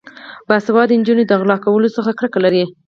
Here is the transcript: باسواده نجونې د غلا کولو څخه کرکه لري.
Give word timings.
باسواده 0.47 0.93
نجونې 0.99 1.23
د 1.27 1.31
غلا 1.39 1.57
کولو 1.65 1.89
څخه 1.97 2.11
کرکه 2.19 2.39
لري. 2.45 2.63